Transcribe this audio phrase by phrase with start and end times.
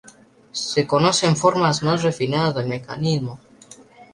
[0.71, 3.39] Se conocen formas más refinadas del mecanismo.